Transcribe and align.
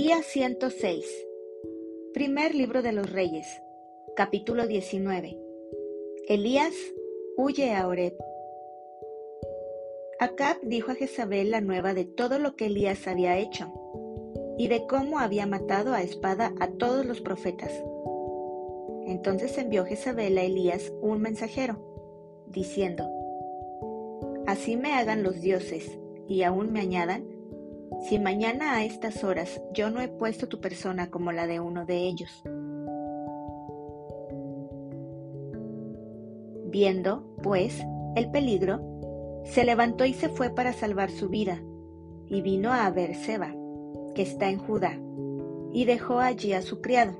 Día 0.00 0.22
106. 0.22 1.26
Primer 2.14 2.54
libro 2.54 2.82
de 2.82 2.92
los 2.92 3.10
Reyes. 3.10 3.48
Capítulo 4.14 4.68
19. 4.68 5.36
Elías 6.28 6.72
huye 7.36 7.74
a 7.74 7.88
Oreb. 7.88 8.16
Acab 10.20 10.60
dijo 10.62 10.92
a 10.92 10.94
Jezabel 10.94 11.50
la 11.50 11.60
nueva 11.60 11.94
de 11.94 12.04
todo 12.04 12.38
lo 12.38 12.54
que 12.54 12.66
Elías 12.66 13.08
había 13.08 13.38
hecho 13.38 13.72
y 14.56 14.68
de 14.68 14.86
cómo 14.86 15.18
había 15.18 15.48
matado 15.48 15.92
a 15.94 16.02
espada 16.02 16.54
a 16.60 16.68
todos 16.68 17.04
los 17.04 17.20
profetas. 17.20 17.72
Entonces 19.04 19.58
envió 19.58 19.84
Jezabel 19.84 20.38
a 20.38 20.44
Elías 20.44 20.92
un 21.00 21.20
mensajero, 21.20 22.44
diciendo, 22.46 23.04
Así 24.46 24.76
me 24.76 24.92
hagan 24.92 25.24
los 25.24 25.40
dioses 25.40 25.98
y 26.28 26.44
aún 26.44 26.70
me 26.70 26.78
añadan, 26.78 27.37
si 28.08 28.18
mañana 28.18 28.74
a 28.74 28.84
estas 28.84 29.24
horas 29.24 29.60
yo 29.72 29.90
no 29.90 30.00
he 30.00 30.08
puesto 30.08 30.48
tu 30.48 30.60
persona 30.60 31.10
como 31.10 31.32
la 31.32 31.46
de 31.46 31.60
uno 31.60 31.84
de 31.84 31.98
ellos. 31.98 32.42
Viendo, 36.66 37.24
pues, 37.42 37.82
el 38.14 38.30
peligro, 38.30 38.80
se 39.44 39.64
levantó 39.64 40.04
y 40.04 40.12
se 40.12 40.28
fue 40.28 40.50
para 40.50 40.72
salvar 40.72 41.10
su 41.10 41.28
vida, 41.28 41.62
y 42.26 42.42
vino 42.42 42.72
a 42.72 42.90
Beerseba, 42.90 43.54
que 44.14 44.22
está 44.22 44.50
en 44.50 44.58
Judá, 44.58 44.98
y 45.72 45.84
dejó 45.86 46.18
allí 46.18 46.52
a 46.52 46.62
su 46.62 46.80
criado. 46.80 47.14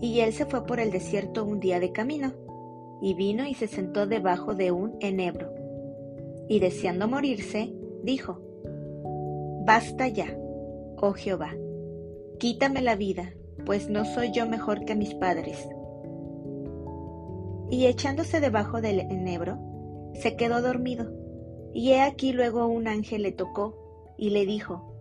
Y 0.00 0.20
él 0.20 0.32
se 0.32 0.46
fue 0.46 0.64
por 0.66 0.78
el 0.78 0.90
desierto 0.90 1.44
un 1.44 1.58
día 1.58 1.80
de 1.80 1.92
camino, 1.92 2.32
y 3.00 3.14
vino 3.14 3.46
y 3.46 3.54
se 3.54 3.66
sentó 3.66 4.06
debajo 4.06 4.54
de 4.54 4.70
un 4.70 4.96
enebro. 5.00 5.52
Y 6.48 6.60
deseando 6.60 7.08
morirse, 7.08 7.72
dijo, 8.04 8.40
Basta 9.64 10.08
ya, 10.08 10.26
oh 11.00 11.12
Jehová, 11.12 11.54
quítame 12.40 12.82
la 12.82 12.96
vida, 12.96 13.32
pues 13.64 13.88
no 13.88 14.04
soy 14.04 14.32
yo 14.32 14.48
mejor 14.48 14.84
que 14.84 14.96
mis 14.96 15.14
padres. 15.14 15.68
Y 17.70 17.86
echándose 17.86 18.40
debajo 18.40 18.80
del 18.80 18.98
enebro, 18.98 19.60
se 20.14 20.34
quedó 20.34 20.62
dormido. 20.62 21.12
Y 21.72 21.92
he 21.92 22.02
aquí 22.02 22.32
luego 22.32 22.66
un 22.66 22.88
ángel 22.88 23.22
le 23.22 23.30
tocó 23.30 24.14
y 24.18 24.30
le 24.30 24.46
dijo, 24.46 24.94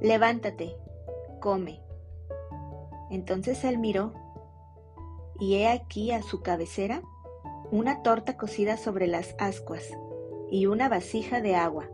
Levántate, 0.00 0.74
come. 1.40 1.82
Entonces 3.10 3.62
él 3.62 3.76
miró, 3.76 4.14
y 5.38 5.56
he 5.56 5.68
aquí 5.68 6.12
a 6.12 6.22
su 6.22 6.40
cabecera 6.40 7.02
una 7.70 8.02
torta 8.02 8.38
cocida 8.38 8.78
sobre 8.78 9.06
las 9.06 9.34
ascuas 9.38 9.84
y 10.50 10.64
una 10.64 10.88
vasija 10.88 11.42
de 11.42 11.56
agua. 11.56 11.90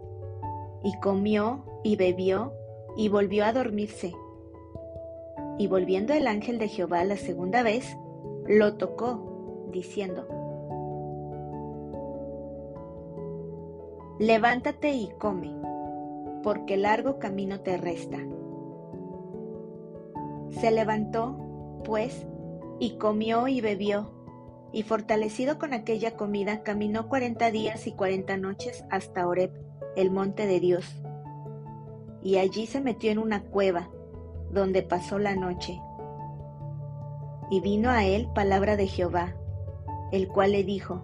Y 0.83 0.99
comió 1.01 1.65
y 1.85 1.97
bebió 1.97 2.53
y 2.97 3.09
volvió 3.09 3.45
a 3.45 3.53
dormirse. 3.53 4.13
Y 5.59 5.67
volviendo 5.67 6.13
el 6.13 6.27
ángel 6.27 6.59
de 6.59 6.69
Jehová 6.69 7.05
la 7.05 7.17
segunda 7.17 7.63
vez, 7.63 7.97
lo 8.47 8.75
tocó, 8.75 9.69
diciendo, 9.71 10.27
Levántate 14.19 14.93
y 14.93 15.09
come, 15.19 15.55
porque 16.43 16.77
largo 16.77 17.19
camino 17.19 17.61
te 17.61 17.77
resta. 17.77 18.19
Se 20.51 20.71
levantó, 20.71 21.37
pues, 21.85 22.27
y 22.79 22.99
comió 22.99 23.49
y 23.49 23.61
bebió, 23.61 24.11
y 24.73 24.83
fortalecido 24.83 25.59
con 25.59 25.73
aquella 25.73 26.17
comida, 26.17 26.63
caminó 26.63 27.09
cuarenta 27.09 27.51
días 27.51 27.87
y 27.87 27.93
cuarenta 27.93 28.37
noches 28.37 28.85
hasta 28.91 29.27
Oreb, 29.27 29.51
el 29.97 30.11
monte 30.11 30.47
de 30.47 30.61
Dios 30.61 31.03
y 32.23 32.39
allí 32.39 32.67
se 32.67 32.81
metió 32.81 33.11
en 33.11 33.19
una 33.19 33.43
cueva, 33.43 33.89
donde 34.51 34.83
pasó 34.83 35.19
la 35.19 35.35
noche. 35.35 35.81
Y 37.51 37.61
vino 37.61 37.91
a 37.91 38.05
él 38.05 38.29
palabra 38.35 38.77
de 38.77 38.87
Jehová, 38.87 39.35
el 40.13 40.29
cual 40.29 40.53
le 40.53 40.65
dijo, 40.65 41.03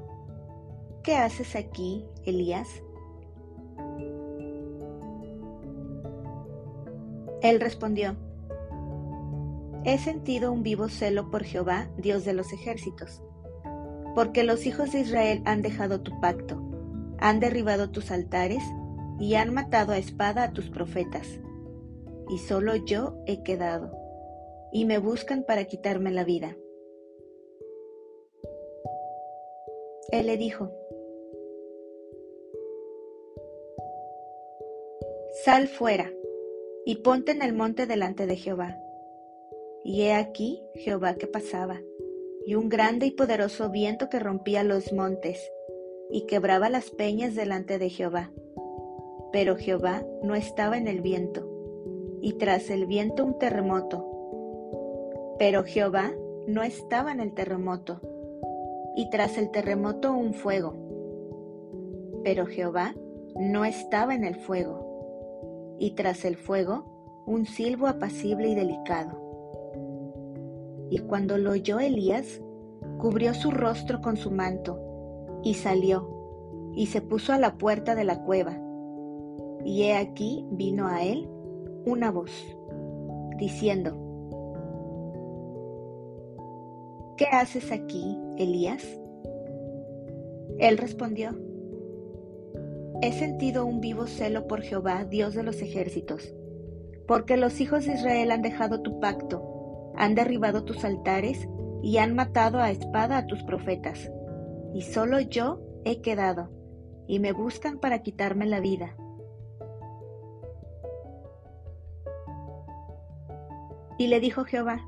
¿Qué 1.02 1.16
haces 1.16 1.56
aquí, 1.56 2.04
Elías? 2.24 2.68
Él 7.42 7.60
respondió, 7.60 8.16
He 9.84 9.98
sentido 9.98 10.52
un 10.52 10.62
vivo 10.62 10.88
celo 10.88 11.30
por 11.30 11.44
Jehová, 11.44 11.88
Dios 11.96 12.24
de 12.24 12.32
los 12.32 12.52
ejércitos, 12.52 13.22
porque 14.14 14.44
los 14.44 14.66
hijos 14.66 14.92
de 14.92 15.00
Israel 15.00 15.42
han 15.46 15.62
dejado 15.62 16.00
tu 16.00 16.20
pacto, 16.20 16.60
han 17.18 17.40
derribado 17.40 17.90
tus 17.90 18.10
altares 18.10 18.62
y 19.18 19.34
han 19.34 19.52
matado 19.52 19.92
a 19.92 19.98
espada 19.98 20.44
a 20.44 20.52
tus 20.52 20.70
profetas, 20.70 21.26
y 22.28 22.38
solo 22.38 22.76
yo 22.76 23.22
he 23.26 23.42
quedado, 23.42 23.92
y 24.72 24.84
me 24.84 24.98
buscan 24.98 25.44
para 25.44 25.64
quitarme 25.64 26.10
la 26.10 26.24
vida. 26.24 26.56
Él 30.10 30.26
le 30.26 30.36
dijo, 30.36 30.72
Sal 35.44 35.68
fuera, 35.68 36.10
y 36.84 36.96
ponte 36.96 37.32
en 37.32 37.42
el 37.42 37.52
monte 37.52 37.86
delante 37.86 38.26
de 38.26 38.36
Jehová. 38.36 38.78
Y 39.84 40.02
he 40.02 40.14
aquí 40.14 40.62
Jehová 40.74 41.14
que 41.14 41.26
pasaba, 41.26 41.80
y 42.46 42.54
un 42.54 42.68
grande 42.68 43.06
y 43.06 43.10
poderoso 43.10 43.70
viento 43.70 44.08
que 44.08 44.18
rompía 44.18 44.64
los 44.64 44.92
montes, 44.92 45.50
y 46.10 46.26
quebraba 46.26 46.70
las 46.70 46.90
peñas 46.90 47.34
delante 47.34 47.78
de 47.78 47.90
Jehová 47.90 48.32
pero 49.32 49.56
Jehová 49.56 50.04
no 50.22 50.34
estaba 50.34 50.78
en 50.78 50.88
el 50.88 51.00
viento, 51.00 51.46
y 52.20 52.34
tras 52.34 52.70
el 52.70 52.86
viento 52.86 53.24
un 53.24 53.38
terremoto. 53.38 54.06
Pero 55.38 55.64
Jehová 55.64 56.12
no 56.46 56.62
estaba 56.62 57.12
en 57.12 57.20
el 57.20 57.34
terremoto, 57.34 58.00
y 58.96 59.10
tras 59.10 59.36
el 59.36 59.50
terremoto 59.50 60.12
un 60.12 60.32
fuego. 60.32 60.74
Pero 62.24 62.46
Jehová 62.46 62.94
no 63.36 63.64
estaba 63.64 64.14
en 64.14 64.24
el 64.24 64.36
fuego, 64.36 65.76
y 65.78 65.92
tras 65.92 66.24
el 66.24 66.36
fuego 66.36 67.24
un 67.26 67.44
silbo 67.44 67.86
apacible 67.86 68.48
y 68.48 68.54
delicado. 68.54 69.26
Y 70.90 71.00
cuando 71.00 71.36
lo 71.36 71.50
oyó 71.50 71.78
Elías, 71.80 72.40
cubrió 72.96 73.34
su 73.34 73.50
rostro 73.50 74.00
con 74.00 74.16
su 74.16 74.30
manto, 74.30 74.80
y 75.44 75.54
salió, 75.54 76.08
y 76.74 76.86
se 76.86 77.02
puso 77.02 77.34
a 77.34 77.38
la 77.38 77.58
puerta 77.58 77.94
de 77.94 78.04
la 78.04 78.24
cueva 78.24 78.58
y 79.68 79.82
he 79.82 79.94
aquí 79.94 80.46
vino 80.50 80.86
a 80.86 81.04
él 81.04 81.28
una 81.84 82.10
voz, 82.10 82.32
diciendo, 83.36 83.94
¿Qué 87.18 87.26
haces 87.26 87.70
aquí, 87.70 88.16
Elías? 88.38 88.82
Él 90.58 90.78
respondió, 90.78 91.38
He 93.02 93.12
sentido 93.12 93.66
un 93.66 93.82
vivo 93.82 94.06
celo 94.06 94.46
por 94.46 94.62
Jehová, 94.62 95.04
Dios 95.04 95.34
de 95.34 95.42
los 95.42 95.60
ejércitos, 95.60 96.34
porque 97.06 97.36
los 97.36 97.60
hijos 97.60 97.84
de 97.84 97.92
Israel 97.92 98.30
han 98.30 98.40
dejado 98.40 98.80
tu 98.80 99.00
pacto, 99.00 99.92
han 99.96 100.14
derribado 100.14 100.64
tus 100.64 100.82
altares 100.82 101.46
y 101.82 101.98
han 101.98 102.14
matado 102.14 102.58
a 102.58 102.70
espada 102.70 103.18
a 103.18 103.26
tus 103.26 103.42
profetas, 103.44 104.10
y 104.72 104.80
solo 104.80 105.20
yo 105.20 105.60
he 105.84 106.00
quedado, 106.00 106.48
y 107.06 107.18
me 107.18 107.32
buscan 107.32 107.78
para 107.78 107.98
quitarme 108.02 108.46
la 108.46 108.60
vida. 108.60 108.96
Y 113.98 114.06
le 114.06 114.20
dijo 114.20 114.44
Jehová, 114.44 114.80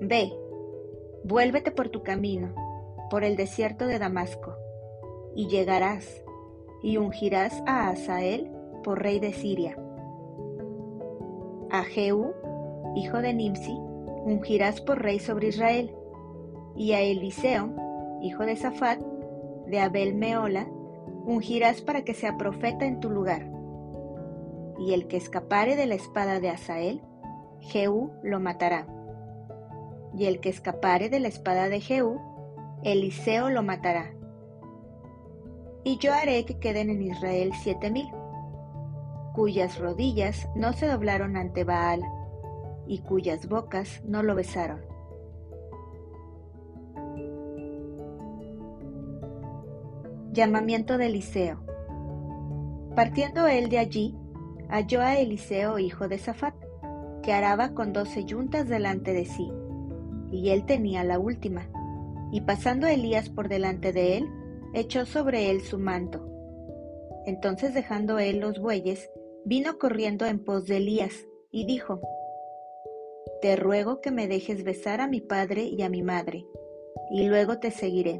Ve, 0.00 0.32
vuélvete 1.22 1.70
por 1.70 1.90
tu 1.90 2.02
camino, 2.02 2.52
por 3.08 3.22
el 3.22 3.36
desierto 3.36 3.86
de 3.86 4.00
Damasco, 4.00 4.56
y 5.36 5.46
llegarás, 5.46 6.24
y 6.82 6.96
ungirás 6.96 7.62
a 7.66 7.88
Asael 7.88 8.50
por 8.82 9.00
rey 9.00 9.20
de 9.20 9.32
Siria. 9.32 9.78
A 11.70 11.84
Jehú, 11.84 12.32
hijo 12.96 13.18
de 13.18 13.32
Nimsi, 13.32 13.76
ungirás 14.24 14.80
por 14.80 15.00
rey 15.00 15.20
sobre 15.20 15.48
Israel, 15.48 15.94
y 16.74 16.94
a 16.94 17.00
Eliseo, 17.00 17.70
hijo 18.22 18.44
de 18.44 18.56
Safat, 18.56 19.00
de 19.68 19.78
Abel 19.78 20.16
Meola, 20.16 20.66
ungirás 21.24 21.80
para 21.80 22.02
que 22.02 22.14
sea 22.14 22.36
profeta 22.36 22.86
en 22.86 22.98
tu 22.98 23.08
lugar 23.08 23.61
y 24.84 24.94
el 24.94 25.06
que 25.06 25.16
escapare 25.16 25.76
de 25.76 25.86
la 25.86 25.94
espada 25.94 26.40
de 26.40 26.50
Asael, 26.50 27.02
Jehú 27.60 28.10
lo 28.24 28.40
matará. 28.40 28.88
Y 30.18 30.24
el 30.26 30.40
que 30.40 30.48
escapare 30.48 31.08
de 31.08 31.20
la 31.20 31.28
espada 31.28 31.68
de 31.68 31.80
Jehú, 31.80 32.20
Eliseo 32.82 33.48
lo 33.48 33.62
matará. 33.62 34.12
Y 35.84 35.98
yo 35.98 36.12
haré 36.12 36.44
que 36.44 36.58
queden 36.58 36.90
en 36.90 37.00
Israel 37.00 37.52
siete 37.62 37.92
mil, 37.92 38.08
cuyas 39.34 39.78
rodillas 39.78 40.48
no 40.56 40.72
se 40.72 40.88
doblaron 40.88 41.36
ante 41.36 41.62
Baal, 41.62 42.02
y 42.88 42.98
cuyas 42.98 43.48
bocas 43.48 44.02
no 44.04 44.24
lo 44.24 44.34
besaron. 44.34 44.80
Llamamiento 50.32 50.98
de 50.98 51.06
Eliseo. 51.06 51.60
Partiendo 52.96 53.46
él 53.46 53.68
de 53.68 53.78
allí, 53.78 54.16
halló 54.72 55.02
a 55.02 55.18
Eliseo 55.18 55.78
hijo 55.78 56.08
de 56.08 56.16
Safat, 56.16 56.54
que 57.22 57.32
araba 57.32 57.74
con 57.74 57.92
doce 57.92 58.24
yuntas 58.24 58.70
delante 58.70 59.12
de 59.12 59.26
sí, 59.26 59.52
y 60.30 60.48
él 60.48 60.64
tenía 60.64 61.04
la 61.04 61.18
última. 61.18 61.68
Y 62.32 62.40
pasando 62.40 62.86
Elías 62.86 63.28
por 63.28 63.50
delante 63.50 63.92
de 63.92 64.16
él, 64.16 64.28
echó 64.72 65.04
sobre 65.04 65.50
él 65.50 65.60
su 65.60 65.78
manto. 65.78 66.26
Entonces 67.26 67.74
dejando 67.74 68.18
él 68.18 68.38
los 68.38 68.58
bueyes, 68.60 69.10
vino 69.44 69.78
corriendo 69.78 70.24
en 70.24 70.42
pos 70.42 70.66
de 70.66 70.78
Elías, 70.78 71.26
y 71.50 71.66
dijo, 71.66 72.00
Te 73.42 73.56
ruego 73.56 74.00
que 74.00 74.10
me 74.10 74.26
dejes 74.26 74.64
besar 74.64 75.02
a 75.02 75.06
mi 75.06 75.20
padre 75.20 75.64
y 75.64 75.82
a 75.82 75.90
mi 75.90 76.02
madre, 76.02 76.46
y 77.10 77.24
luego 77.28 77.58
te 77.58 77.70
seguiré. 77.70 78.18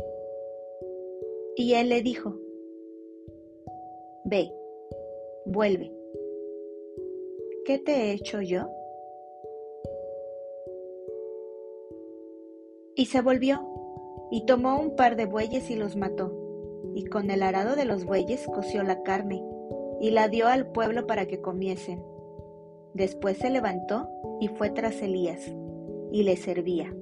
Y 1.57 1.73
él 1.75 1.89
le 1.89 2.03
dijo, 2.03 2.37
Ve, 4.27 4.53
vuelve. 5.47 6.02
¿Qué 7.65 7.79
te 7.79 7.93
he 7.93 8.13
hecho 8.13 8.41
yo? 8.41 8.69
Y 12.97 13.07
se 13.07 13.21
volvió, 13.23 13.61
y 14.33 14.45
tomó 14.47 14.81
un 14.81 14.97
par 14.97 15.15
de 15.15 15.27
bueyes 15.27 15.71
y 15.71 15.77
los 15.77 15.95
mató, 15.95 16.37
y 16.97 17.05
con 17.05 17.31
el 17.31 17.41
arado 17.41 17.77
de 17.77 17.85
los 17.85 18.05
bueyes 18.05 18.49
coció 18.53 18.83
la 18.83 19.05
carne, 19.05 19.45
y 20.01 20.11
la 20.11 20.27
dio 20.27 20.49
al 20.49 20.73
pueblo 20.73 21.07
para 21.07 21.27
que 21.27 21.41
comiesen. 21.41 22.03
Después 22.95 23.39
se 23.39 23.49
levantó 23.49 24.09
y 24.41 24.49
fue 24.49 24.71
tras 24.71 25.01
Elías, 25.01 25.41
y 26.11 26.25
le 26.25 26.37
servía. 26.37 26.93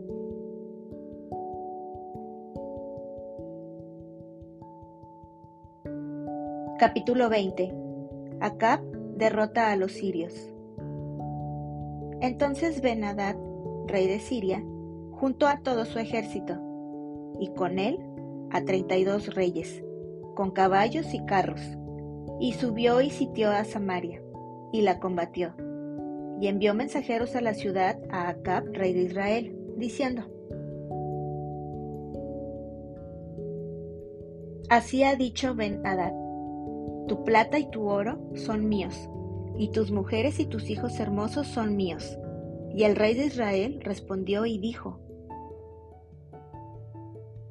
Capítulo 6.79 7.31
20 7.31 7.75
Acab 8.41 8.90
derrota 9.20 9.70
a 9.70 9.76
los 9.76 9.93
sirios. 9.93 10.34
Entonces 12.20 12.81
ben 12.81 13.05
rey 13.87 14.08
de 14.08 14.19
Siria, 14.19 14.64
juntó 15.12 15.46
a 15.46 15.61
todo 15.61 15.84
su 15.84 15.99
ejército, 15.99 16.58
y 17.38 17.49
con 17.55 17.78
él 17.78 17.99
a 18.50 18.64
treinta 18.64 18.96
y 18.96 19.05
dos 19.05 19.34
reyes, 19.34 19.84
con 20.34 20.50
caballos 20.50 21.14
y 21.14 21.25
carros, 21.25 21.61
y 22.40 22.55
subió 22.55 23.00
y 23.00 23.11
sitió 23.11 23.50
a 23.50 23.64
Samaria, 23.64 24.22
y 24.72 24.81
la 24.82 24.99
combatió, 24.99 25.55
y 26.40 26.49
envió 26.49 26.75
mensajeros 26.75 27.37
a 27.37 27.43
la 27.43 27.55
ciudad 27.55 27.99
a 28.11 28.28
Acab, 28.28 28.72
rey 28.72 28.93
de 28.93 29.02
Israel, 29.02 29.56
diciendo, 29.76 30.25
Así 34.70 35.02
ha 35.02 35.17
dicho 35.17 35.55
Ben-Hadad, 35.55 36.12
tu 37.11 37.25
plata 37.25 37.59
y 37.59 37.69
tu 37.69 37.89
oro 37.89 38.21
son 38.37 38.69
míos, 38.69 39.11
y 39.57 39.73
tus 39.73 39.91
mujeres 39.91 40.39
y 40.39 40.47
tus 40.47 40.71
hijos 40.71 41.01
hermosos 41.01 41.49
son 41.49 41.75
míos. 41.75 42.17
Y 42.73 42.85
el 42.85 42.95
rey 42.95 43.15
de 43.15 43.25
Israel 43.25 43.81
respondió 43.83 44.47
y 44.47 44.59
dijo, 44.59 45.01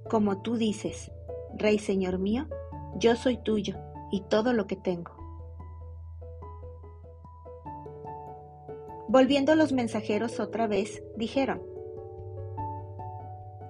Como 0.10 0.42
tú 0.42 0.56
dices, 0.56 1.12
Rey 1.58 1.78
Señor 1.78 2.20
mío, 2.20 2.48
yo 3.00 3.18
soy 3.18 3.36
tuyo 3.36 3.76
y 4.14 4.22
todo 4.30 4.54
lo 4.54 4.66
que 4.66 4.78
tengo. 4.78 5.12
Volviendo 9.10 9.56
los 9.56 9.74
mensajeros 9.74 10.40
otra 10.40 10.68
vez, 10.68 11.04
dijeron, 11.18 11.62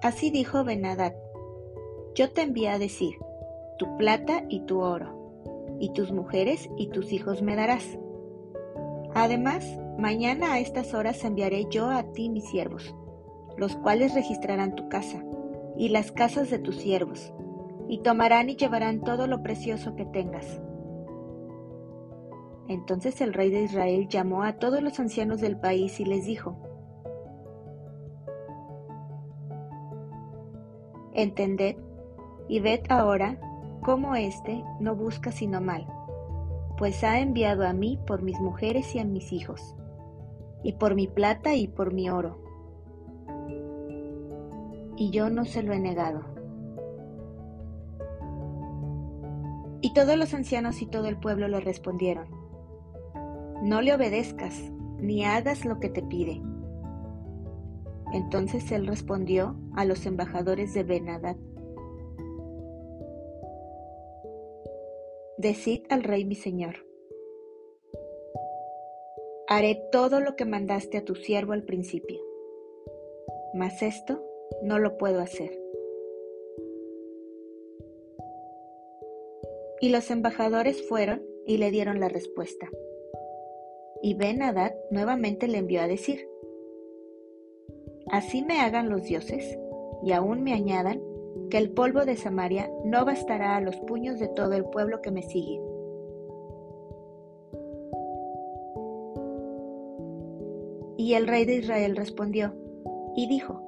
Así 0.02 0.30
dijo 0.30 0.62
Benadad, 0.62 1.14
yo 2.14 2.30
te 2.30 2.42
envié 2.42 2.68
a 2.68 2.78
decir, 2.78 3.16
tu 3.76 3.96
plata 3.96 4.44
y 4.48 4.60
tu 4.66 4.82
oro, 4.82 5.19
y 5.80 5.92
tus 5.92 6.12
mujeres 6.12 6.70
y 6.76 6.90
tus 6.90 7.12
hijos 7.12 7.42
me 7.42 7.56
darás. 7.56 7.98
Además, 9.14 9.66
mañana 9.98 10.52
a 10.52 10.60
estas 10.60 10.94
horas 10.94 11.24
enviaré 11.24 11.66
yo 11.68 11.90
a 11.90 12.04
ti 12.12 12.28
mis 12.28 12.48
siervos, 12.48 12.94
los 13.56 13.74
cuales 13.74 14.14
registrarán 14.14 14.76
tu 14.76 14.88
casa, 14.88 15.24
y 15.76 15.88
las 15.88 16.12
casas 16.12 16.50
de 16.50 16.60
tus 16.60 16.76
siervos, 16.76 17.32
y 17.88 17.98
tomarán 18.02 18.48
y 18.50 18.54
llevarán 18.54 19.00
todo 19.00 19.26
lo 19.26 19.42
precioso 19.42 19.96
que 19.96 20.04
tengas 20.04 20.60
entonces 22.70 23.20
el 23.20 23.34
rey 23.34 23.50
de 23.50 23.62
Israel 23.62 24.06
llamó 24.06 24.44
a 24.44 24.52
todos 24.52 24.80
los 24.80 25.00
ancianos 25.00 25.40
del 25.40 25.58
país 25.58 25.98
y 25.98 26.04
les 26.04 26.24
dijo, 26.24 26.56
Entended 31.12 31.74
y 32.46 32.60
ved 32.60 32.82
ahora 32.88 33.40
cómo 33.80 34.14
éste 34.14 34.64
no 34.78 34.94
busca 34.94 35.32
sino 35.32 35.60
mal, 35.60 35.86
pues 36.78 37.04
ha 37.04 37.20
enviado 37.20 37.66
a 37.66 37.72
mí 37.72 37.98
por 38.06 38.22
mis 38.22 38.40
mujeres 38.40 38.94
y 38.94 38.98
a 38.98 39.04
mis 39.04 39.32
hijos, 39.32 39.76
y 40.62 40.72
por 40.74 40.94
mi 40.94 41.06
plata 41.06 41.54
y 41.54 41.68
por 41.68 41.92
mi 41.92 42.10
oro. 42.10 42.42
Y 44.96 45.10
yo 45.10 45.30
no 45.30 45.44
se 45.44 45.62
lo 45.62 45.72
he 45.72 45.78
negado. 45.78 46.22
Y 49.82 49.94
todos 49.94 50.16
los 50.16 50.34
ancianos 50.34 50.82
y 50.82 50.86
todo 50.86 51.06
el 51.06 51.16
pueblo 51.16 51.48
le 51.48 51.60
respondieron, 51.60 52.28
no 53.62 53.80
le 53.80 53.94
obedezcas, 53.94 54.70
ni 54.98 55.24
hagas 55.24 55.64
lo 55.64 55.80
que 55.80 55.88
te 55.88 56.02
pide. 56.02 56.42
Entonces 58.12 58.70
él 58.72 58.86
respondió 58.86 59.56
a 59.74 59.84
los 59.84 60.04
embajadores 60.04 60.74
de 60.74 60.82
Benadad, 60.82 61.36
Decid 65.42 65.84
al 65.88 66.02
rey 66.02 66.26
mi 66.26 66.34
señor, 66.34 66.86
haré 69.48 69.82
todo 69.90 70.20
lo 70.20 70.36
que 70.36 70.44
mandaste 70.44 70.98
a 70.98 71.04
tu 71.06 71.14
siervo 71.14 71.54
al 71.54 71.62
principio, 71.62 72.20
mas 73.54 73.80
esto 73.80 74.22
no 74.62 74.78
lo 74.78 74.98
puedo 74.98 75.20
hacer. 75.20 75.58
Y 79.80 79.88
los 79.88 80.10
embajadores 80.10 80.86
fueron 80.86 81.24
y 81.46 81.56
le 81.56 81.70
dieron 81.70 82.00
la 82.00 82.10
respuesta. 82.10 82.68
Y 84.02 84.12
Ben 84.12 84.42
Hadad 84.42 84.74
nuevamente 84.90 85.48
le 85.48 85.56
envió 85.56 85.80
a 85.80 85.88
decir, 85.88 86.28
Así 88.10 88.42
me 88.42 88.60
hagan 88.60 88.90
los 88.90 89.04
dioses, 89.04 89.58
y 90.04 90.12
aún 90.12 90.42
me 90.42 90.52
añadan, 90.52 91.00
que 91.50 91.58
el 91.58 91.70
polvo 91.70 92.04
de 92.04 92.16
Samaria 92.16 92.70
no 92.84 93.04
bastará 93.04 93.56
a 93.56 93.60
los 93.60 93.76
puños 93.80 94.18
de 94.18 94.28
todo 94.28 94.54
el 94.54 94.64
pueblo 94.64 95.02
que 95.02 95.10
me 95.10 95.22
sigue. 95.22 95.60
Y 100.96 101.14
el 101.14 101.26
rey 101.26 101.44
de 101.44 101.56
Israel 101.56 101.96
respondió, 101.96 102.54
y 103.16 103.26
dijo, 103.26 103.66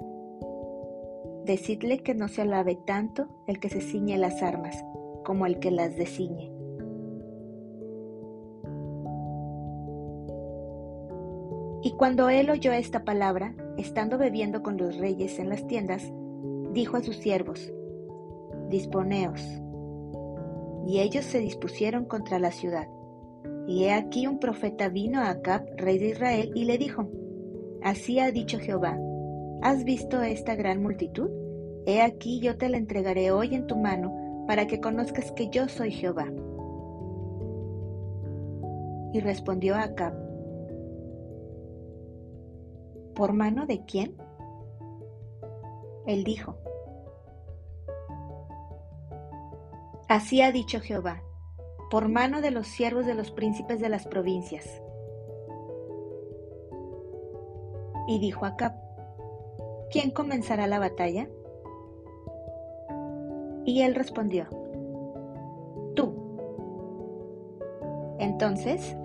Decidle 1.44 1.98
que 1.98 2.14
no 2.14 2.28
se 2.28 2.42
alabe 2.42 2.78
tanto 2.86 3.26
el 3.48 3.58
que 3.58 3.68
se 3.68 3.80
ciñe 3.80 4.16
las 4.16 4.42
armas, 4.42 4.76
como 5.24 5.44
el 5.44 5.58
que 5.58 5.72
las 5.72 5.96
desciñe. 5.96 6.52
Y 11.82 11.90
cuando 11.96 12.28
él 12.28 12.48
oyó 12.48 12.72
esta 12.72 13.04
palabra, 13.04 13.56
estando 13.76 14.18
bebiendo 14.18 14.62
con 14.62 14.76
los 14.76 14.98
reyes 14.98 15.40
en 15.40 15.48
las 15.48 15.66
tiendas, 15.66 16.12
dijo 16.72 16.96
a 16.96 17.02
sus 17.02 17.16
siervos, 17.16 17.72
Disponeos. 18.68 19.42
Y 20.86 21.00
ellos 21.00 21.24
se 21.24 21.38
dispusieron 21.38 22.06
contra 22.06 22.38
la 22.38 22.50
ciudad. 22.50 22.88
Y 23.68 23.84
he 23.84 23.92
aquí 23.92 24.26
un 24.26 24.38
profeta 24.38 24.88
vino 24.88 25.20
a 25.20 25.30
Acab, 25.30 25.66
rey 25.76 25.98
de 25.98 26.08
Israel, 26.08 26.52
y 26.54 26.64
le 26.64 26.78
dijo, 26.78 27.08
Así 27.82 28.18
ha 28.18 28.30
dicho 28.32 28.58
Jehová, 28.58 28.98
¿has 29.60 29.84
visto 29.84 30.22
esta 30.22 30.54
gran 30.54 30.82
multitud? 30.82 31.30
He 31.86 32.00
aquí 32.00 32.40
yo 32.40 32.56
te 32.56 32.68
la 32.68 32.76
entregaré 32.78 33.30
hoy 33.30 33.54
en 33.54 33.66
tu 33.66 33.76
mano, 33.76 34.44
para 34.46 34.66
que 34.66 34.80
conozcas 34.80 35.32
que 35.32 35.48
yo 35.50 35.68
soy 35.68 35.92
Jehová. 35.92 36.32
Y 39.12 39.20
respondió 39.20 39.76
Acab, 39.76 40.14
¿Por 43.14 43.34
mano 43.34 43.66
de 43.66 43.84
quién? 43.84 44.16
Él 46.06 46.24
dijo, 46.24 46.56
Así 50.08 50.42
ha 50.42 50.52
dicho 50.52 50.80
Jehová, 50.80 51.22
por 51.90 52.08
mano 52.08 52.40
de 52.40 52.50
los 52.50 52.66
siervos 52.66 53.06
de 53.06 53.14
los 53.14 53.30
príncipes 53.30 53.80
de 53.80 53.88
las 53.88 54.06
provincias. 54.06 54.82
Y 58.08 58.18
dijo 58.18 58.44
Acab, 58.44 58.72
¿quién 59.90 60.10
comenzará 60.10 60.66
la 60.66 60.78
batalla? 60.78 61.28
Y 63.64 63.82
él 63.82 63.94
respondió, 63.94 64.48
tú. 65.94 66.14
Entonces 68.18 68.96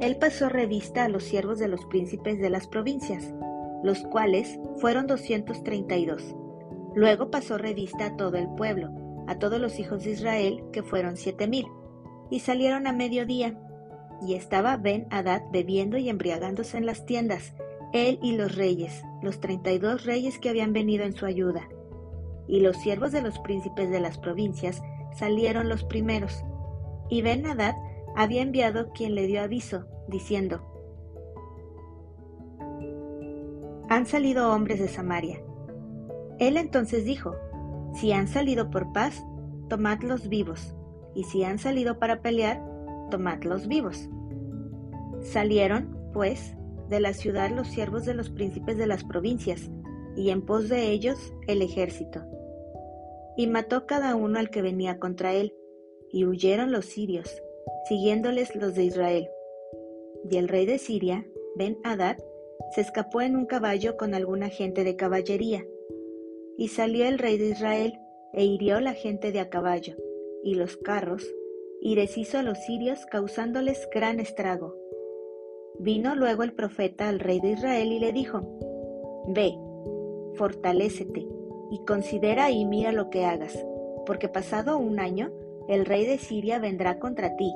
él 0.00 0.16
pasó 0.18 0.48
revista 0.48 1.04
a 1.04 1.08
los 1.08 1.24
siervos 1.24 1.58
de 1.58 1.66
los 1.66 1.84
príncipes 1.86 2.38
de 2.38 2.50
las 2.50 2.68
provincias, 2.68 3.34
los 3.82 4.02
cuales 4.04 4.58
fueron 4.78 5.06
232. 5.06 6.34
Luego 6.94 7.30
pasó 7.30 7.58
revista 7.58 8.06
a 8.06 8.16
todo 8.16 8.36
el 8.36 8.48
pueblo, 8.48 8.90
a 9.26 9.38
todos 9.38 9.60
los 9.60 9.78
hijos 9.78 10.04
de 10.04 10.12
Israel, 10.12 10.64
que 10.72 10.82
fueron 10.82 11.16
siete 11.16 11.46
mil. 11.46 11.66
y 12.30 12.40
salieron 12.40 12.86
a 12.86 12.92
mediodía. 12.92 13.58
Y 14.20 14.34
estaba 14.34 14.76
Ben 14.76 15.06
Hadad 15.10 15.42
bebiendo 15.52 15.96
y 15.96 16.08
embriagándose 16.08 16.76
en 16.76 16.86
las 16.86 17.06
tiendas, 17.06 17.54
él 17.92 18.18
y 18.22 18.36
los 18.36 18.56
reyes, 18.56 19.02
los 19.22 19.40
treinta 19.40 19.72
y 19.72 19.78
dos 19.78 20.04
reyes 20.04 20.38
que 20.38 20.50
habían 20.50 20.72
venido 20.72 21.04
en 21.04 21.14
su 21.14 21.24
ayuda. 21.24 21.68
Y 22.46 22.60
los 22.60 22.76
siervos 22.76 23.12
de 23.12 23.22
los 23.22 23.38
príncipes 23.38 23.90
de 23.90 24.00
las 24.00 24.18
provincias 24.18 24.82
salieron 25.16 25.68
los 25.68 25.84
primeros. 25.84 26.44
Y 27.08 27.22
Ben 27.22 27.46
Hadad 27.46 27.76
había 28.16 28.42
enviado 28.42 28.90
quien 28.92 29.14
le 29.14 29.26
dio 29.26 29.40
aviso, 29.40 29.86
diciendo, 30.08 30.77
Han 33.88 34.04
salido 34.04 34.52
hombres 34.52 34.80
de 34.80 34.88
Samaria. 34.88 35.40
Él 36.38 36.56
entonces 36.56 37.04
dijo, 37.04 37.34
Si 37.94 38.12
han 38.12 38.28
salido 38.28 38.70
por 38.70 38.92
paz, 38.92 39.24
tomadlos 39.68 40.28
vivos, 40.28 40.74
y 41.14 41.24
si 41.24 41.42
han 41.42 41.58
salido 41.58 41.98
para 41.98 42.20
pelear, 42.20 42.62
tomadlos 43.10 43.66
vivos. 43.66 44.08
Salieron, 45.22 45.96
pues, 46.12 46.54
de 46.88 47.00
la 47.00 47.12
ciudad 47.12 47.50
los 47.50 47.68
siervos 47.68 48.04
de 48.04 48.14
los 48.14 48.30
príncipes 48.30 48.76
de 48.76 48.86
las 48.86 49.04
provincias, 49.04 49.70
y 50.16 50.30
en 50.30 50.42
pos 50.42 50.68
de 50.68 50.90
ellos 50.90 51.32
el 51.46 51.62
ejército. 51.62 52.20
Y 53.36 53.46
mató 53.46 53.86
cada 53.86 54.14
uno 54.16 54.38
al 54.38 54.50
que 54.50 54.62
venía 54.62 54.98
contra 54.98 55.32
él, 55.32 55.54
y 56.10 56.24
huyeron 56.24 56.72
los 56.72 56.86
sirios, 56.86 57.42
siguiéndoles 57.88 58.54
los 58.54 58.74
de 58.74 58.84
Israel. 58.84 59.28
Y 60.30 60.36
el 60.36 60.48
rey 60.48 60.66
de 60.66 60.78
Siria, 60.78 61.26
Ben 61.56 61.78
Hadad, 61.84 62.16
se 62.74 62.80
escapó 62.80 63.20
en 63.20 63.36
un 63.36 63.46
caballo 63.46 63.96
con 63.96 64.14
alguna 64.14 64.48
gente 64.48 64.84
de 64.84 64.96
caballería. 64.96 65.64
Y 66.56 66.68
salió 66.68 67.06
el 67.06 67.18
rey 67.18 67.38
de 67.38 67.50
Israel, 67.50 67.98
e 68.32 68.44
hirió 68.44 68.80
la 68.80 68.92
gente 68.92 69.32
de 69.32 69.40
a 69.40 69.48
caballo, 69.48 69.94
y 70.44 70.54
los 70.54 70.76
carros, 70.76 71.26
y 71.80 71.94
deshizo 71.94 72.38
a 72.38 72.42
los 72.42 72.58
sirios 72.58 73.06
causándoles 73.06 73.88
gran 73.92 74.20
estrago. 74.20 74.76
Vino 75.78 76.14
luego 76.14 76.42
el 76.42 76.52
profeta 76.52 77.08
al 77.08 77.20
rey 77.20 77.40
de 77.40 77.52
Israel 77.52 77.92
y 77.92 78.00
le 78.00 78.12
dijo, 78.12 78.42
Ve, 79.28 79.54
fortalécete, 80.34 81.26
y 81.70 81.84
considera 81.86 82.50
y 82.50 82.64
mira 82.64 82.92
lo 82.92 83.10
que 83.10 83.24
hagas, 83.24 83.64
porque 84.06 84.28
pasado 84.28 84.78
un 84.78 84.98
año 84.98 85.30
el 85.68 85.84
rey 85.84 86.06
de 86.06 86.18
Siria 86.18 86.58
vendrá 86.58 86.98
contra 86.98 87.36
ti. 87.36 87.54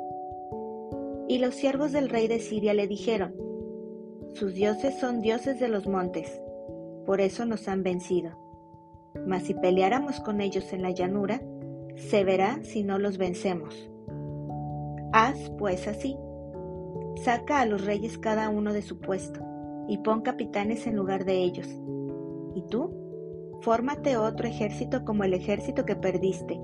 Y 1.28 1.38
los 1.38 1.54
siervos 1.54 1.92
del 1.92 2.08
rey 2.08 2.28
de 2.28 2.40
Siria 2.40 2.74
le 2.74 2.86
dijeron, 2.86 3.34
Sus 4.34 4.54
dioses 4.54 4.98
son 4.98 5.20
dioses 5.20 5.60
de 5.60 5.68
los 5.68 5.86
montes, 5.86 6.40
por 7.04 7.20
eso 7.20 7.44
nos 7.44 7.68
han 7.68 7.82
vencido. 7.82 8.30
Mas 9.26 9.42
si 9.42 9.54
peleáramos 9.54 10.20
con 10.20 10.40
ellos 10.40 10.72
en 10.72 10.82
la 10.82 10.90
llanura, 10.90 11.42
se 11.96 12.24
verá 12.24 12.60
si 12.62 12.82
no 12.82 12.98
los 12.98 13.18
vencemos. 13.18 13.90
Haz 15.12 15.50
pues 15.58 15.86
así. 15.86 16.16
Saca 17.22 17.60
a 17.60 17.66
los 17.66 17.84
reyes 17.84 18.16
cada 18.16 18.48
uno 18.48 18.72
de 18.72 18.80
su 18.80 19.00
puesto, 19.00 19.40
y 19.86 19.98
pon 19.98 20.22
capitanes 20.22 20.86
en 20.86 20.96
lugar 20.96 21.26
de 21.26 21.42
ellos. 21.42 21.68
Y 22.54 22.62
tú, 22.62 22.90
fórmate 23.60 24.16
otro 24.16 24.48
ejército 24.48 25.04
como 25.04 25.24
el 25.24 25.34
ejército 25.34 25.84
que 25.84 25.96
perdiste, 25.96 26.58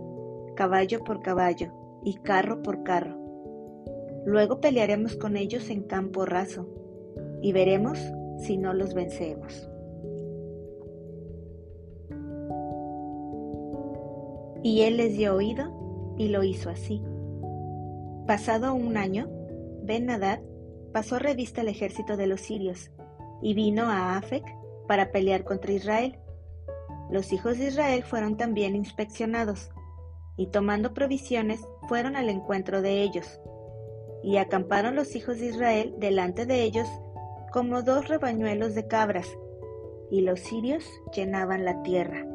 caballo 0.56 1.04
por 1.04 1.20
caballo, 1.20 1.70
y 2.02 2.14
carro 2.14 2.62
por 2.62 2.82
carro. 2.82 3.18
Luego 4.24 4.60
pelearemos 4.60 5.16
con 5.16 5.36
ellos 5.36 5.68
en 5.68 5.82
campo 5.82 6.24
raso, 6.24 6.68
y 7.42 7.52
veremos 7.52 7.98
si 8.38 8.56
no 8.56 8.72
los 8.72 8.94
vencemos. 8.94 9.68
Y 14.62 14.82
él 14.82 14.96
les 14.96 15.16
dio 15.16 15.36
oído 15.36 16.14
y 16.18 16.28
lo 16.28 16.42
hizo 16.42 16.70
así. 16.70 17.02
Pasado 18.26 18.74
un 18.74 18.96
año, 18.96 19.28
Ben 19.82 20.10
Hadad 20.10 20.40
pasó 20.92 21.18
revista 21.18 21.60
al 21.60 21.68
ejército 21.68 22.16
de 22.16 22.26
los 22.26 22.40
sirios 22.40 22.90
y 23.40 23.54
vino 23.54 23.84
a 23.84 24.16
Afec 24.16 24.44
para 24.86 25.12
pelear 25.12 25.44
contra 25.44 25.72
Israel. 25.72 26.18
Los 27.10 27.32
hijos 27.32 27.58
de 27.58 27.68
Israel 27.68 28.02
fueron 28.02 28.36
también 28.36 28.74
inspeccionados 28.74 29.70
y 30.36 30.48
tomando 30.48 30.92
provisiones 30.92 31.60
fueron 31.88 32.16
al 32.16 32.28
encuentro 32.28 32.82
de 32.82 33.02
ellos. 33.02 33.40
Y 34.22 34.36
acamparon 34.36 34.96
los 34.96 35.14
hijos 35.14 35.38
de 35.38 35.46
Israel 35.46 35.94
delante 35.98 36.44
de 36.44 36.62
ellos 36.62 36.88
como 37.52 37.82
dos 37.82 38.08
rebañuelos 38.08 38.74
de 38.74 38.86
cabras, 38.86 39.26
y 40.10 40.22
los 40.22 40.40
sirios 40.40 40.84
llenaban 41.14 41.64
la 41.64 41.82
tierra. 41.82 42.26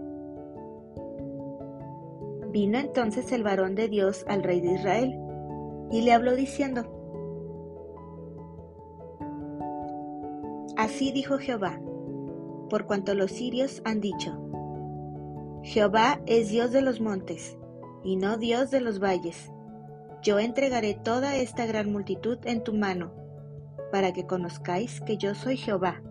Vino 2.52 2.78
entonces 2.78 3.32
el 3.32 3.44
varón 3.44 3.76
de 3.76 3.90
Dios 3.90 4.26
al 4.28 4.44
rey 4.44 4.62
de 4.62 4.74
Israel, 4.74 5.20
y 5.92 6.02
le 6.02 6.14
habló 6.14 6.36
diciendo, 6.36 6.84
Así 10.78 11.12
dijo 11.12 11.38
Jehová, 11.38 11.80
por 12.70 12.86
cuanto 12.86 13.14
los 13.14 13.32
sirios 13.32 13.82
han 13.86 14.02
dicho, 14.02 14.38
Jehová 15.64 16.20
es 16.26 16.50
Dios 16.50 16.72
de 16.72 16.82
los 16.82 17.00
montes, 17.00 17.58
y 18.04 18.18
no 18.18 18.38
Dios 18.38 18.70
de 18.70 18.82
los 18.82 19.00
valles. 19.00 19.52
Yo 20.22 20.40
entregaré 20.40 20.94
toda 20.94 21.38
esta 21.38 21.66
gran 21.66 21.92
multitud 21.92 22.38
en 22.44 22.64
tu 22.64 22.74
mano, 22.74 23.14
para 23.94 24.12
que 24.12 24.26
conozcáis 24.26 25.02
que 25.02 25.18
yo 25.18 25.36
soy 25.36 25.56
Jehová. 25.56 26.02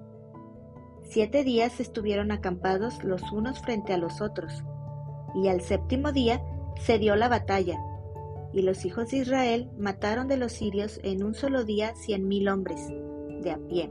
Siete 1.03 1.43
días 1.43 1.81
estuvieron 1.81 2.31
acampados 2.31 3.03
los 3.03 3.33
unos 3.33 3.59
frente 3.59 3.93
a 3.93 3.97
los 3.97 4.21
otros, 4.21 4.63
y 5.35 5.49
al 5.49 5.63
séptimo 5.63 6.13
día 6.13 6.41
se 6.79 7.01
dio 7.01 7.17
la 7.17 7.29
batalla, 7.29 7.81
y 8.53 8.63
los 8.63 8.85
hijos 8.85 9.11
de 9.11 9.17
Israel 9.17 9.69
mataron 9.77 10.29
de 10.29 10.37
los 10.37 10.53
sirios 10.53 11.01
en 11.03 11.25
un 11.25 11.35
solo 11.35 11.65
día 11.65 11.93
cien 11.97 12.29
mil 12.29 12.49
hombres, 12.49 12.87
de 13.43 13.51
a 13.51 13.59
pie. 13.67 13.91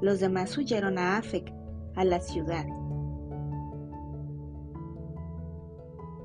Los 0.00 0.18
demás 0.18 0.58
huyeron 0.58 0.98
a 0.98 1.18
Afec, 1.18 1.54
a 1.94 2.04
la 2.04 2.18
ciudad. 2.18 2.66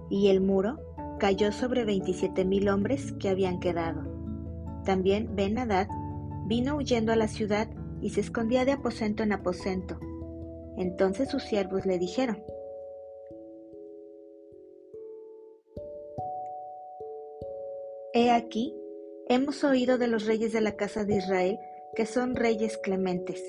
Y 0.09 0.29
el 0.29 0.41
muro 0.41 0.79
cayó 1.19 1.51
sobre 1.51 1.85
veintisiete 1.85 2.45
mil 2.45 2.67
hombres 2.69 3.11
que 3.19 3.29
habían 3.29 3.59
quedado. 3.59 4.01
También 4.85 5.35
Ben 5.35 5.59
Hadad 5.59 5.87
vino 6.47 6.77
huyendo 6.77 7.11
a 7.11 7.15
la 7.15 7.27
ciudad 7.27 7.67
y 8.01 8.11
se 8.11 8.21
escondía 8.21 8.65
de 8.65 8.73
aposento 8.73 9.23
en 9.23 9.33
aposento. 9.33 9.99
Entonces 10.77 11.29
sus 11.29 11.43
siervos 11.43 11.85
le 11.85 11.97
dijeron, 11.97 12.43
He 18.13 18.31
aquí, 18.31 18.73
hemos 19.27 19.63
oído 19.63 19.97
de 19.97 20.07
los 20.07 20.25
reyes 20.25 20.53
de 20.53 20.61
la 20.61 20.75
casa 20.77 21.03
de 21.03 21.17
Israel 21.17 21.59
que 21.95 22.05
son 22.05 22.35
reyes 22.35 22.77
clementes. 22.77 23.43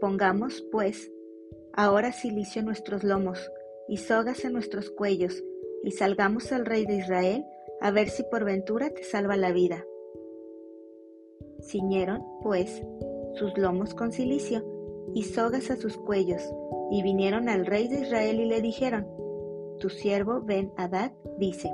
Pongamos, 0.00 0.62
pues, 0.70 1.10
ahora 1.72 2.12
silicio 2.12 2.60
en 2.60 2.66
nuestros 2.66 3.04
lomos 3.04 3.50
y 3.88 3.98
sogas 3.98 4.44
en 4.44 4.52
nuestros 4.52 4.90
cuellos, 4.90 5.42
y 5.82 5.90
salgamos 5.90 6.50
al 6.52 6.64
rey 6.64 6.86
de 6.86 6.96
Israel 6.96 7.44
a 7.80 7.90
ver 7.90 8.08
si 8.08 8.22
por 8.24 8.44
ventura 8.44 8.90
te 8.90 9.04
salva 9.04 9.36
la 9.36 9.52
vida. 9.52 9.84
Ciñeron, 11.64 12.24
pues, 12.42 12.82
sus 13.34 13.56
lomos 13.58 13.94
con 13.94 14.12
silicio 14.12 14.64
y 15.14 15.22
sogas 15.24 15.70
a 15.70 15.76
sus 15.76 15.96
cuellos, 15.96 16.42
y 16.90 17.02
vinieron 17.02 17.48
al 17.48 17.66
rey 17.66 17.88
de 17.88 18.00
Israel 18.02 18.40
y 18.40 18.46
le 18.46 18.60
dijeron, 18.60 19.06
Tu 19.80 19.88
siervo 19.88 20.40
Ben 20.42 20.72
Hadad 20.76 21.12
dice, 21.38 21.72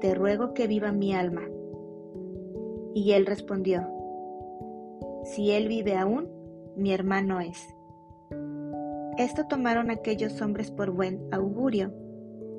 te 0.00 0.14
ruego 0.14 0.54
que 0.54 0.66
viva 0.66 0.92
mi 0.92 1.14
alma. 1.14 1.42
Y 2.94 3.12
él 3.12 3.26
respondió, 3.26 3.88
si 5.24 5.50
él 5.52 5.68
vive 5.68 5.96
aún, 5.96 6.28
mi 6.76 6.92
hermano 6.92 7.40
es. 7.40 7.74
Esto 9.16 9.46
tomaron 9.46 9.90
aquellos 9.90 10.40
hombres 10.42 10.70
por 10.70 10.90
buen 10.90 11.26
augurio, 11.32 11.92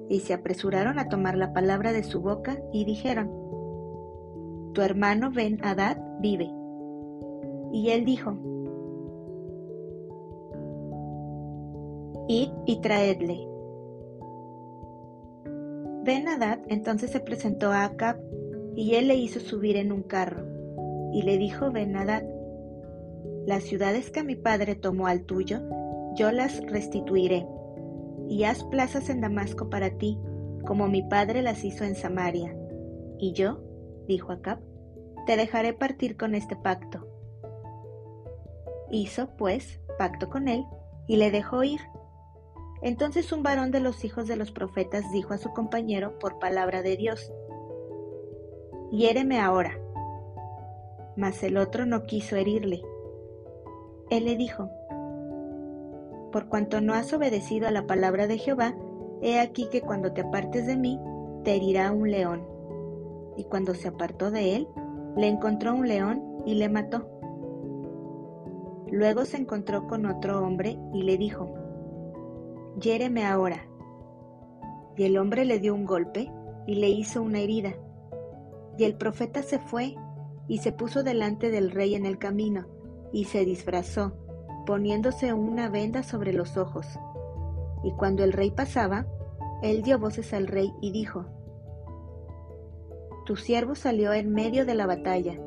y 0.10 0.20
se 0.22 0.34
apresuraron 0.34 1.00
a 1.00 1.10
tomar 1.10 1.38
la 1.38 1.53
palabra 1.53 1.91
de 1.91 2.03
su 2.03 2.22
boca 2.22 2.60
y 2.72 2.86
dijeron, 2.86 3.29
Tu 4.75 4.82
hermano 4.82 5.32
Ben 5.32 5.58
Hadad 5.63 5.98
vive. 6.20 6.51
Y 7.72 7.91
él 7.91 8.03
dijo, 8.03 8.38
Id 12.27 12.50
y 12.65 12.82
traedle. 12.82 13.48
Ben 16.03 16.27
Hadad 16.27 16.60
entonces 16.67 17.10
se 17.10 17.22
presentó 17.22 17.72
a 17.72 17.86
Acab, 17.86 18.17
y 18.75 18.96
él 18.96 19.08
le 19.08 19.15
hizo 19.15 19.39
subir 19.39 19.77
en 19.77 19.94
un 19.94 20.03
carro. 20.03 20.46
Y 21.13 21.22
le 21.22 21.38
dijo 21.38 21.72
Ben 21.72 21.96
Hadad, 21.96 22.24
Las 23.46 23.63
ciudades 23.63 24.12
que 24.12 24.25
mi 24.25 24.36
padre 24.36 24.75
tomó 24.75 25.08
al 25.08 25.24
tuyo, 25.24 25.62
yo 26.15 26.34
las 26.34 26.60
restituiré. 26.65 27.48
Y 28.27 28.44
haz 28.44 28.62
plazas 28.65 29.10
en 29.10 29.22
Damasco 29.22 29.70
para 29.70 29.91
ti, 29.91 30.20
como 30.65 30.89
mi 30.89 31.01
padre 31.01 31.44
las 31.44 31.63
hizo 31.63 31.86
en 31.86 31.96
Samaria. 31.96 32.53
Y 33.17 33.32
yo, 33.32 33.65
dijo 34.08 34.32
Acab, 34.32 34.60
te 35.26 35.38
dejaré 35.38 35.74
partir 35.74 36.18
con 36.18 36.36
este 36.36 36.56
pacto. 36.56 37.08
Hizo, 38.92 39.36
pues, 39.38 39.82
pacto 39.98 40.30
con 40.30 40.48
él, 40.48 40.66
y 41.08 41.18
le 41.18 41.32
dejó 41.32 41.64
ir. 41.64 41.82
Entonces 42.82 43.32
un 43.32 43.42
varón 43.44 43.72
de 43.72 43.80
los 43.80 44.04
hijos 44.06 44.28
de 44.28 44.36
los 44.36 44.52
profetas 44.52 45.12
dijo 45.12 45.34
a 45.34 45.38
su 45.38 45.52
compañero 45.54 46.20
por 46.20 46.40
palabra 46.40 46.82
de 46.82 46.98
Dios, 46.98 47.32
hiéreme 48.92 49.40
ahora. 49.40 49.80
Mas 51.16 51.42
el 51.44 51.58
otro 51.58 51.86
no 51.86 52.04
quiso 52.04 52.36
herirle. 52.36 52.84
Él 54.10 54.26
le 54.26 54.36
dijo, 54.36 54.70
Por 56.32 56.48
cuanto 56.50 56.82
no 56.82 56.94
has 56.94 57.12
obedecido 57.14 57.68
a 57.68 57.72
la 57.72 57.88
palabra 57.88 58.28
de 58.28 58.38
Jehová, 58.38 58.76
he 59.22 59.40
aquí 59.40 59.68
que 59.72 59.82
cuando 59.82 60.12
te 60.12 60.22
apartes 60.22 60.68
de 60.68 60.76
mí, 60.76 61.00
te 61.44 61.56
herirá 61.56 61.92
un 61.92 62.12
león. 62.12 62.55
Y 63.38 63.46
cuando 63.46 63.74
se 63.74 63.88
apartó 63.88 64.32
de 64.32 64.56
él, 64.56 64.68
le 65.15 65.27
encontró 65.27 65.74
un 65.74 65.88
león 65.88 66.24
y 66.46 66.56
le 66.56 66.70
mató. 66.70 67.08
Luego 68.92 69.25
se 69.25 69.38
encontró 69.38 69.88
con 69.88 70.06
otro 70.06 70.46
hombre 70.46 70.77
y 70.94 71.04
le 71.04 71.18
dijo, 71.18 71.54
Hiéreme 72.80 73.25
ahora. 73.25 73.68
Y 74.98 75.04
el 75.04 75.18
hombre 75.18 75.46
le 75.46 75.60
dio 75.60 75.74
un 75.74 75.86
golpe 75.86 76.32
y 76.68 76.75
le 76.75 76.89
hizo 76.89 77.22
una 77.22 77.39
herida. 77.39 77.74
Y 78.77 78.84
el 78.84 78.96
profeta 78.96 79.42
se 79.44 79.60
fue 79.60 79.96
y 80.48 80.60
se 80.60 80.72
puso 80.72 81.04
delante 81.04 81.50
del 81.50 81.72
rey 81.72 81.96
en 81.96 82.06
el 82.06 82.18
camino 82.18 82.68
y 83.12 83.25
se 83.25 83.46
disfrazó, 83.46 84.13
poniéndose 84.65 85.34
una 85.34 85.70
venda 85.70 86.04
sobre 86.04 86.34
los 86.34 86.58
ojos. 86.58 86.86
Y 87.84 87.92
cuando 87.94 88.24
el 88.24 88.34
rey 88.34 88.51
pasaba, 88.51 89.08
él 89.62 89.82
dio 89.82 89.98
voces 90.00 90.34
al 90.34 90.48
rey 90.48 90.74
y 90.82 90.92
dijo, 90.92 91.25
Tu 93.25 93.36
siervo 93.36 93.75
salió 93.75 94.13
en 94.13 94.32
medio 94.32 94.65
de 94.65 94.75
la 94.75 94.86
batalla, 94.86 95.39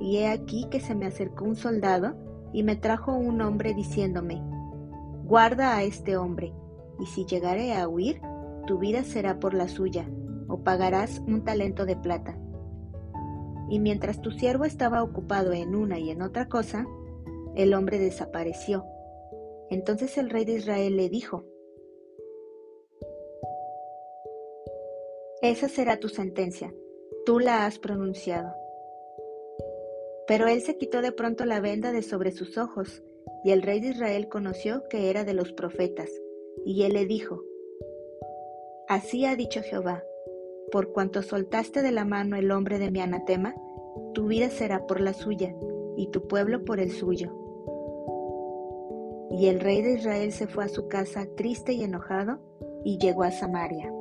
y 0.00 0.18
he 0.18 0.28
aquí 0.28 0.68
que 0.70 0.80
se 0.80 0.94
me 0.94 1.06
acercó 1.06 1.44
un 1.44 1.56
soldado 1.56 2.14
y 2.52 2.62
me 2.62 2.76
trajo 2.76 3.14
un 3.14 3.40
hombre 3.40 3.74
diciéndome, 3.74 4.42
Guarda 5.24 5.76
a 5.76 5.82
este 5.82 6.16
hombre, 6.16 6.52
y 7.00 7.06
si 7.06 7.26
llegare 7.26 7.74
a 7.74 7.88
huir, 7.88 8.20
tu 8.66 8.78
vida 8.78 9.02
será 9.02 9.40
por 9.40 9.54
la 9.54 9.66
suya, 9.66 10.08
o 10.46 10.62
pagarás 10.62 11.20
un 11.26 11.42
talento 11.42 11.84
de 11.84 11.96
plata. 11.96 12.38
Y 13.68 13.80
mientras 13.80 14.20
tu 14.20 14.30
siervo 14.30 14.64
estaba 14.64 15.02
ocupado 15.02 15.52
en 15.52 15.74
una 15.74 15.98
y 15.98 16.10
en 16.10 16.22
otra 16.22 16.48
cosa, 16.48 16.86
el 17.56 17.74
hombre 17.74 17.98
desapareció. 17.98 18.84
Entonces 19.68 20.16
el 20.16 20.30
rey 20.30 20.44
de 20.44 20.52
Israel 20.52 20.96
le 20.96 21.08
dijo, 21.08 21.44
Esa 25.42 25.68
será 25.68 25.98
tu 25.98 26.08
sentencia, 26.08 26.72
tú 27.26 27.40
la 27.40 27.66
has 27.66 27.80
pronunciado. 27.80 28.54
Pero 30.28 30.46
él 30.46 30.62
se 30.62 30.78
quitó 30.78 31.02
de 31.02 31.10
pronto 31.10 31.44
la 31.44 31.60
venda 31.60 31.90
de 31.90 32.02
sobre 32.02 32.30
sus 32.30 32.56
ojos, 32.56 33.02
y 33.44 33.50
el 33.50 33.62
rey 33.62 33.80
de 33.80 33.88
Israel 33.88 34.28
conoció 34.28 34.84
que 34.88 35.10
era 35.10 35.24
de 35.24 35.34
los 35.34 35.52
profetas, 35.52 36.08
y 36.64 36.84
él 36.84 36.94
le 36.94 37.04
dijo, 37.04 37.42
Así 38.88 39.26
ha 39.26 39.34
dicho 39.34 39.60
Jehová, 39.60 40.04
por 40.70 40.92
cuanto 40.92 41.22
soltaste 41.22 41.82
de 41.82 41.90
la 41.90 42.04
mano 42.04 42.36
el 42.36 42.50
hombre 42.52 42.78
de 42.78 42.92
mi 42.92 43.00
anatema, 43.00 43.54
tu 44.14 44.28
vida 44.28 44.48
será 44.48 44.86
por 44.86 45.00
la 45.00 45.12
suya, 45.12 45.54
y 45.96 46.08
tu 46.10 46.28
pueblo 46.28 46.64
por 46.64 46.78
el 46.78 46.92
suyo. 46.92 47.32
Y 49.32 49.48
el 49.48 49.58
rey 49.58 49.82
de 49.82 49.94
Israel 49.94 50.32
se 50.32 50.46
fue 50.46 50.64
a 50.64 50.68
su 50.68 50.86
casa 50.86 51.26
triste 51.36 51.72
y 51.72 51.82
enojado, 51.82 52.38
y 52.84 52.98
llegó 52.98 53.24
a 53.24 53.32
Samaria. 53.32 53.92